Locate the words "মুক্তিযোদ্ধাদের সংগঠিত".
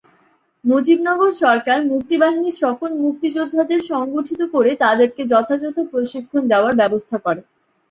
3.03-4.41